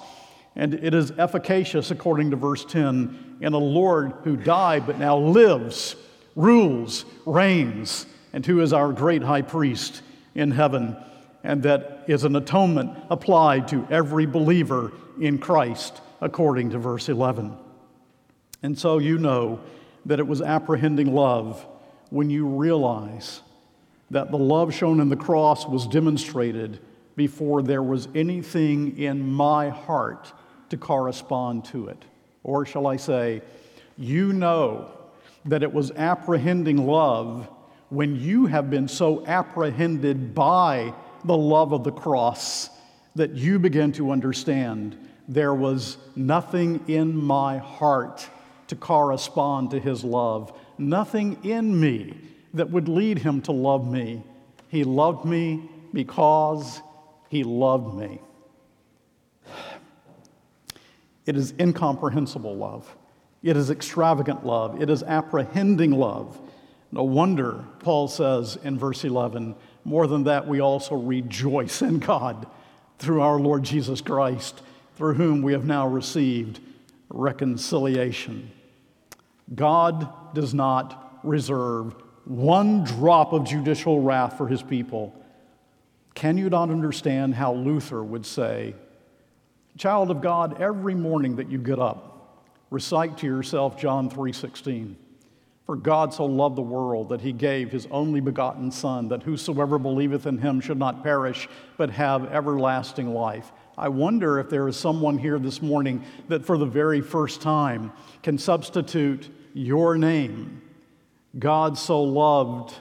And 0.57 0.73
it 0.73 0.93
is 0.93 1.11
efficacious, 1.11 1.89
according 1.89 2.31
to 2.31 2.35
verse 2.35 2.65
10, 2.65 3.37
in 3.39 3.53
a 3.53 3.57
Lord 3.57 4.11
who 4.25 4.35
died 4.35 4.85
but 4.85 4.99
now 4.99 5.17
lives, 5.17 5.95
rules, 6.35 7.05
reigns, 7.25 8.07
and 8.33 8.45
who 8.45 8.59
is 8.59 8.73
our 8.73 8.91
great 8.91 9.23
high 9.23 9.41
priest 9.41 10.01
in 10.35 10.51
heaven, 10.51 10.97
and 11.43 11.63
that 11.63 12.03
is 12.07 12.23
an 12.23 12.35
atonement 12.35 12.91
applied 13.09 13.67
to 13.69 13.87
every 13.89 14.25
believer 14.25 14.91
in 15.19 15.37
Christ, 15.37 16.01
according 16.19 16.71
to 16.71 16.77
verse 16.77 17.09
11. 17.09 17.55
And 18.63 18.77
so 18.77 18.99
you 18.99 19.17
know 19.17 19.59
that 20.05 20.19
it 20.19 20.27
was 20.27 20.41
apprehending 20.41 21.13
love 21.13 21.65
when 22.09 22.29
you 22.29 22.45
realize 22.45 23.41
that 24.11 24.29
the 24.29 24.37
love 24.37 24.73
shown 24.73 24.99
in 24.99 25.09
the 25.09 25.15
cross 25.15 25.65
was 25.65 25.87
demonstrated 25.87 26.79
before 27.15 27.61
there 27.61 27.83
was 27.83 28.07
anything 28.13 28.97
in 28.97 29.31
my 29.31 29.69
heart 29.69 30.31
to 30.69 30.77
correspond 30.77 31.65
to 31.65 31.87
it. 31.87 32.03
Or 32.43 32.65
shall 32.65 32.87
I 32.87 32.97
say, 32.97 33.41
you 33.97 34.33
know 34.33 34.91
that 35.45 35.63
it 35.63 35.73
was 35.73 35.91
apprehending 35.91 36.85
love 36.85 37.49
when 37.89 38.15
you 38.15 38.45
have 38.45 38.69
been 38.69 38.87
so 38.87 39.25
apprehended 39.25 40.33
by 40.33 40.93
the 41.23 41.37
love 41.37 41.71
of 41.73 41.83
the 41.83 41.91
cross 41.91 42.69
that 43.15 43.31
you 43.31 43.59
begin 43.59 43.91
to 43.93 44.11
understand 44.11 44.97
there 45.27 45.53
was 45.53 45.97
nothing 46.15 46.83
in 46.87 47.15
my 47.15 47.57
heart 47.57 48.27
to 48.67 48.75
correspond 48.75 49.71
to 49.71 49.79
his 49.79 50.03
love, 50.03 50.57
nothing 50.77 51.37
in 51.43 51.79
me 51.79 52.17
that 52.53 52.69
would 52.69 52.87
lead 52.87 53.19
him 53.19 53.41
to 53.41 53.51
love 53.51 53.89
me. 53.89 54.23
He 54.69 54.83
loved 54.83 55.25
me 55.25 55.69
because 55.93 56.81
he 57.29 57.43
loved 57.43 57.95
me. 57.95 58.19
It 61.25 61.35
is 61.35 61.53
incomprehensible 61.59 62.55
love. 62.55 62.93
It 63.43 63.57
is 63.57 63.69
extravagant 63.69 64.45
love. 64.45 64.81
It 64.81 64.89
is 64.89 65.03
apprehending 65.03 65.91
love. 65.91 66.39
No 66.91 67.03
wonder, 67.03 67.63
Paul 67.79 68.07
says 68.07 68.57
in 68.63 68.77
verse 68.77 69.03
11, 69.03 69.55
more 69.83 70.07
than 70.07 70.23
that, 70.25 70.47
we 70.47 70.59
also 70.59 70.95
rejoice 70.95 71.81
in 71.81 71.99
God 71.99 72.47
through 72.99 73.21
our 73.21 73.39
Lord 73.39 73.63
Jesus 73.63 74.01
Christ, 74.01 74.61
through 74.95 75.15
whom 75.15 75.41
we 75.41 75.53
have 75.53 75.65
now 75.65 75.87
received 75.87 76.59
reconciliation. 77.09 78.51
God 79.53 80.33
does 80.33 80.53
not 80.53 81.19
reserve 81.23 81.95
one 82.25 82.83
drop 82.83 83.33
of 83.33 83.43
judicial 83.43 84.01
wrath 84.01 84.37
for 84.37 84.47
his 84.47 84.61
people. 84.61 85.15
Can 86.13 86.37
you 86.37 86.49
not 86.49 86.69
understand 86.69 87.35
how 87.35 87.53
Luther 87.53 88.03
would 88.03 88.25
say, 88.25 88.75
Child 89.77 90.11
of 90.11 90.21
God, 90.21 90.61
every 90.61 90.93
morning 90.93 91.37
that 91.37 91.49
you 91.49 91.57
get 91.57 91.79
up, 91.79 92.43
recite 92.69 93.17
to 93.19 93.25
yourself 93.25 93.79
John 93.79 94.09
3:16. 94.09 94.95
For 95.71 95.77
God 95.77 96.13
so 96.13 96.25
loved 96.25 96.57
the 96.57 96.61
world 96.61 97.07
that 97.07 97.21
he 97.21 97.31
gave 97.31 97.71
his 97.71 97.87
only 97.91 98.19
begotten 98.19 98.71
Son, 98.71 99.07
that 99.07 99.23
whosoever 99.23 99.79
believeth 99.79 100.27
in 100.27 100.37
him 100.37 100.59
should 100.59 100.77
not 100.77 101.01
perish, 101.01 101.47
but 101.77 101.89
have 101.91 102.25
everlasting 102.25 103.13
life. 103.13 103.53
I 103.77 103.87
wonder 103.87 104.37
if 104.37 104.49
there 104.49 104.67
is 104.67 104.75
someone 104.75 105.17
here 105.17 105.39
this 105.39 105.61
morning 105.61 106.03
that 106.27 106.43
for 106.43 106.57
the 106.57 106.65
very 106.65 106.99
first 106.99 107.41
time 107.41 107.93
can 108.21 108.37
substitute 108.37 109.29
your 109.53 109.97
name. 109.97 110.61
God 111.39 111.77
so 111.77 112.03
loved 112.03 112.75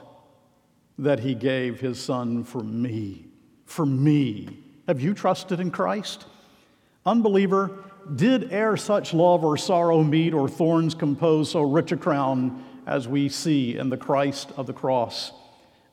that 0.99 1.21
he 1.21 1.33
gave 1.33 1.79
his 1.79 1.97
Son 1.97 2.43
for 2.43 2.61
me. 2.61 3.25
For 3.63 3.85
me. 3.85 4.59
Have 4.89 4.99
you 4.99 5.13
trusted 5.13 5.61
in 5.61 5.71
Christ? 5.71 6.25
Unbeliever, 7.05 7.85
did 8.17 8.51
e'er 8.51 8.75
such 8.75 9.13
love 9.13 9.45
or 9.45 9.55
sorrow 9.55 10.03
meet 10.03 10.33
or 10.33 10.49
thorns 10.49 10.93
compose 10.93 11.51
so 11.51 11.61
rich 11.61 11.93
a 11.93 11.95
crown 11.97 12.65
as 12.85 13.07
we 13.07 13.29
see 13.29 13.77
in 13.77 13.89
the 13.89 13.97
Christ 13.97 14.51
of 14.57 14.67
the 14.67 14.73
cross? 14.73 15.31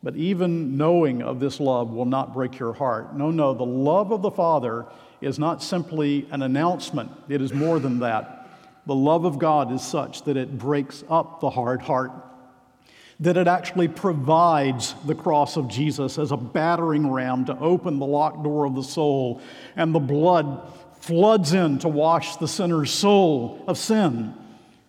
But 0.02 0.16
even 0.16 0.76
knowing 0.76 1.22
of 1.22 1.40
this 1.40 1.58
love 1.58 1.90
will 1.90 2.04
not 2.04 2.32
break 2.32 2.58
your 2.58 2.72
heart. 2.72 3.16
No, 3.16 3.30
no, 3.30 3.52
the 3.54 3.64
love 3.64 4.12
of 4.12 4.22
the 4.22 4.30
Father 4.30 4.86
is 5.20 5.38
not 5.38 5.62
simply 5.62 6.28
an 6.30 6.42
announcement, 6.42 7.10
it 7.28 7.42
is 7.42 7.52
more 7.52 7.80
than 7.80 7.98
that. 8.00 8.48
The 8.86 8.94
love 8.94 9.24
of 9.24 9.38
God 9.38 9.72
is 9.72 9.82
such 9.82 10.22
that 10.22 10.36
it 10.36 10.56
breaks 10.56 11.04
up 11.10 11.40
the 11.40 11.50
hard 11.50 11.82
heart, 11.82 12.12
that 13.20 13.36
it 13.36 13.48
actually 13.48 13.88
provides 13.88 14.94
the 15.04 15.14
cross 15.14 15.56
of 15.56 15.68
Jesus 15.68 16.18
as 16.18 16.30
a 16.30 16.36
battering 16.36 17.10
ram 17.10 17.44
to 17.46 17.58
open 17.58 17.98
the 17.98 18.06
locked 18.06 18.44
door 18.44 18.64
of 18.64 18.76
the 18.76 18.84
soul, 18.84 19.42
and 19.76 19.94
the 19.94 19.98
blood 19.98 20.72
floods 21.00 21.52
in 21.52 21.78
to 21.80 21.88
wash 21.88 22.36
the 22.36 22.48
sinner's 22.48 22.90
soul 22.90 23.62
of 23.66 23.76
sin. 23.76 24.32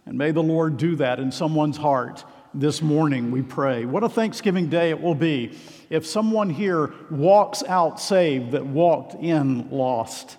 And 0.05 0.17
may 0.17 0.31
the 0.31 0.43
Lord 0.43 0.77
do 0.77 0.95
that 0.97 1.19
in 1.19 1.31
someone's 1.31 1.77
heart 1.77 2.23
this 2.53 2.81
morning, 2.81 3.29
we 3.29 3.43
pray. 3.43 3.85
What 3.85 4.03
a 4.03 4.09
Thanksgiving 4.09 4.69
day 4.69 4.89
it 4.89 4.99
will 4.99 5.15
be 5.15 5.57
if 5.89 6.05
someone 6.05 6.49
here 6.49 6.93
walks 7.11 7.63
out 7.63 7.99
saved 7.99 8.51
that 8.51 8.65
walked 8.65 9.13
in 9.15 9.69
lost. 9.69 10.37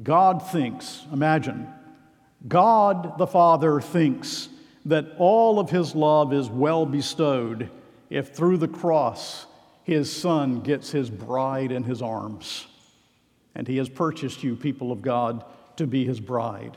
God 0.00 0.46
thinks, 0.50 1.04
imagine, 1.12 1.66
God 2.46 3.18
the 3.18 3.26
Father 3.26 3.80
thinks 3.80 4.48
that 4.84 5.06
all 5.18 5.58
of 5.58 5.70
his 5.70 5.94
love 5.94 6.32
is 6.32 6.48
well 6.48 6.86
bestowed 6.86 7.68
if 8.10 8.34
through 8.34 8.58
the 8.58 8.68
cross 8.68 9.46
his 9.82 10.12
son 10.12 10.60
gets 10.60 10.90
his 10.92 11.10
bride 11.10 11.72
in 11.72 11.82
his 11.82 12.00
arms 12.00 12.68
and 13.54 13.66
he 13.66 13.76
has 13.78 13.88
purchased 13.88 14.44
you, 14.44 14.54
people 14.54 14.92
of 14.92 15.02
God, 15.02 15.44
to 15.76 15.86
be 15.86 16.04
his 16.04 16.20
bride. 16.20 16.76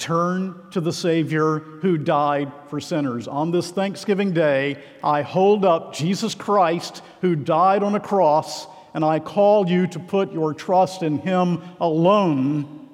Turn 0.00 0.54
to 0.70 0.80
the 0.80 0.94
Savior 0.94 1.58
who 1.58 1.98
died 1.98 2.50
for 2.68 2.80
sinners. 2.80 3.28
On 3.28 3.50
this 3.50 3.70
Thanksgiving 3.70 4.32
Day, 4.32 4.82
I 5.04 5.20
hold 5.20 5.66
up 5.66 5.92
Jesus 5.92 6.34
Christ 6.34 7.02
who 7.20 7.36
died 7.36 7.82
on 7.82 7.94
a 7.94 8.00
cross, 8.00 8.66
and 8.94 9.04
I 9.04 9.18
call 9.18 9.68
you 9.68 9.86
to 9.88 9.98
put 9.98 10.32
your 10.32 10.54
trust 10.54 11.02
in 11.02 11.18
him 11.18 11.60
alone 11.78 12.88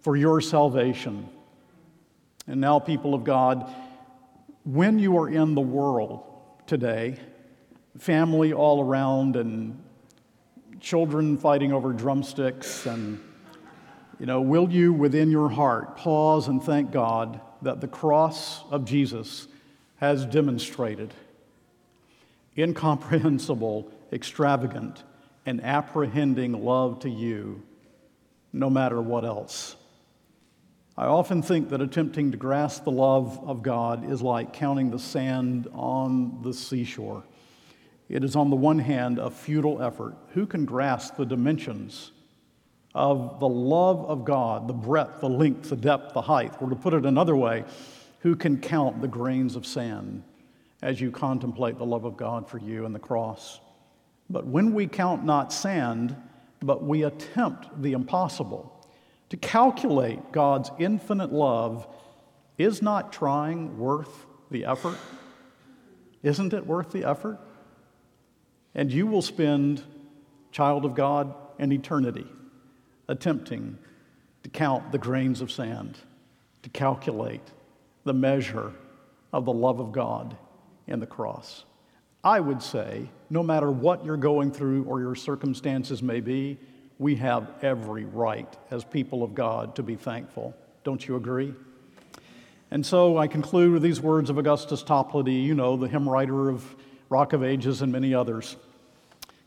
for 0.00 0.16
your 0.16 0.40
salvation. 0.40 1.28
And 2.48 2.60
now, 2.60 2.80
people 2.80 3.14
of 3.14 3.22
God, 3.22 3.72
when 4.64 4.98
you 4.98 5.18
are 5.18 5.28
in 5.28 5.54
the 5.54 5.60
world 5.60 6.24
today, 6.66 7.16
family 7.96 8.52
all 8.52 8.82
around 8.82 9.36
and 9.36 9.80
children 10.80 11.38
fighting 11.38 11.72
over 11.72 11.92
drumsticks 11.92 12.86
and 12.86 13.20
you 14.20 14.26
know 14.26 14.40
will 14.40 14.70
you 14.70 14.92
within 14.92 15.30
your 15.30 15.48
heart 15.48 15.96
pause 15.96 16.46
and 16.46 16.62
thank 16.62 16.92
god 16.92 17.40
that 17.62 17.80
the 17.80 17.88
cross 17.88 18.62
of 18.70 18.84
jesus 18.84 19.48
has 19.96 20.24
demonstrated 20.26 21.12
incomprehensible 22.56 23.90
extravagant 24.12 25.02
and 25.46 25.64
apprehending 25.64 26.52
love 26.64 27.00
to 27.00 27.08
you 27.08 27.62
no 28.52 28.68
matter 28.68 29.00
what 29.00 29.24
else 29.24 29.74
i 30.98 31.06
often 31.06 31.42
think 31.42 31.70
that 31.70 31.80
attempting 31.80 32.30
to 32.30 32.36
grasp 32.36 32.84
the 32.84 32.90
love 32.90 33.40
of 33.48 33.62
god 33.62 34.08
is 34.08 34.20
like 34.20 34.52
counting 34.52 34.90
the 34.90 34.98
sand 34.98 35.66
on 35.72 36.40
the 36.42 36.52
seashore 36.52 37.24
it 38.10 38.24
is, 38.24 38.34
on 38.34 38.50
the 38.50 38.56
one 38.56 38.80
hand, 38.80 39.20
a 39.20 39.30
futile 39.30 39.80
effort. 39.80 40.16
Who 40.34 40.44
can 40.44 40.64
grasp 40.64 41.14
the 41.14 41.24
dimensions 41.24 42.10
of 42.94 43.38
the 43.38 43.48
love 43.48 44.04
of 44.06 44.24
God, 44.24 44.66
the 44.66 44.74
breadth, 44.74 45.20
the 45.20 45.28
length, 45.28 45.70
the 45.70 45.76
depth, 45.76 46.14
the 46.14 46.22
height? 46.22 46.52
Or 46.60 46.68
to 46.68 46.76
put 46.76 46.94
it 46.94 47.06
another 47.06 47.36
way, 47.36 47.64
who 48.20 48.36
can 48.36 48.58
count 48.58 49.00
the 49.00 49.08
grains 49.08 49.56
of 49.56 49.66
sand 49.66 50.22
as 50.82 51.00
you 51.00 51.10
contemplate 51.10 51.78
the 51.78 51.86
love 51.86 52.04
of 52.04 52.16
God 52.16 52.48
for 52.48 52.58
you 52.58 52.84
and 52.84 52.94
the 52.94 53.00
cross? 53.00 53.60
But 54.28 54.46
when 54.46 54.74
we 54.74 54.86
count 54.86 55.24
not 55.24 55.52
sand, 55.52 56.16
but 56.60 56.82
we 56.82 57.04
attempt 57.04 57.82
the 57.82 57.92
impossible, 57.92 58.76
to 59.30 59.36
calculate 59.36 60.32
God's 60.32 60.70
infinite 60.78 61.32
love 61.32 61.86
is 62.58 62.82
not 62.82 63.12
trying 63.12 63.78
worth 63.78 64.26
the 64.50 64.64
effort? 64.64 64.98
Isn't 66.22 66.52
it 66.52 66.66
worth 66.66 66.90
the 66.90 67.04
effort? 67.04 67.38
And 68.74 68.92
you 68.92 69.06
will 69.06 69.22
spend, 69.22 69.82
child 70.52 70.84
of 70.84 70.94
God, 70.94 71.34
an 71.58 71.72
eternity 71.72 72.26
attempting 73.10 73.76
to 74.42 74.48
count 74.48 74.92
the 74.92 74.98
grains 74.98 75.40
of 75.40 75.50
sand, 75.50 75.98
to 76.62 76.70
calculate 76.70 77.42
the 78.04 78.14
measure 78.14 78.72
of 79.32 79.44
the 79.44 79.52
love 79.52 79.80
of 79.80 79.92
God 79.92 80.36
in 80.86 81.00
the 81.00 81.06
cross. 81.06 81.64
I 82.22 82.40
would 82.40 82.62
say, 82.62 83.08
no 83.28 83.42
matter 83.42 83.70
what 83.70 84.04
you're 84.04 84.16
going 84.16 84.52
through 84.52 84.84
or 84.84 85.00
your 85.00 85.14
circumstances 85.14 86.02
may 86.02 86.20
be, 86.20 86.58
we 86.98 87.16
have 87.16 87.50
every 87.62 88.04
right 88.04 88.56
as 88.70 88.84
people 88.84 89.22
of 89.22 89.34
God 89.34 89.74
to 89.76 89.82
be 89.82 89.96
thankful. 89.96 90.54
Don't 90.84 91.06
you 91.06 91.16
agree? 91.16 91.54
And 92.70 92.84
so 92.86 93.18
I 93.18 93.26
conclude 93.26 93.72
with 93.72 93.82
these 93.82 94.00
words 94.00 94.30
of 94.30 94.38
Augustus 94.38 94.82
Toplady, 94.84 95.42
you 95.42 95.54
know, 95.54 95.76
the 95.76 95.88
hymn 95.88 96.08
writer 96.08 96.48
of 96.48 96.76
Rock 97.08 97.32
of 97.32 97.42
Ages 97.42 97.82
and 97.82 97.90
many 97.90 98.14
others. 98.14 98.56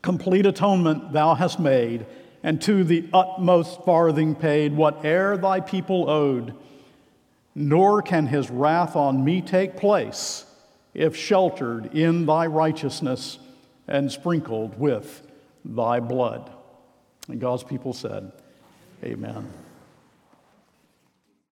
Complete 0.02 0.46
atonement 0.46 1.14
thou 1.14 1.34
hast 1.34 1.60
made, 1.60 2.06
and 2.44 2.62
to 2.62 2.84
the 2.84 3.08
utmost 3.14 3.84
farthing 3.84 4.36
paid 4.36 4.76
whate'er 4.76 5.38
thy 5.38 5.62
people 5.62 6.10
owed. 6.10 6.54
Nor 7.56 8.02
can 8.02 8.28
his 8.28 8.50
wrath 8.50 8.96
on 8.96 9.24
me 9.24 9.42
take 9.42 9.78
place 9.78 10.46
if 10.94 11.16
sheltered 11.16 11.96
in 11.96 12.26
thy 12.26 12.46
righteousness 12.48 13.40
and 13.88 14.12
sprinkled 14.12 14.78
with 14.78 15.22
thy 15.64 16.00
blood. 16.00 16.52
And 17.30 17.40
God's 17.40 17.64
people 17.64 17.94
said, 17.94 18.32
Amen. 19.04 19.63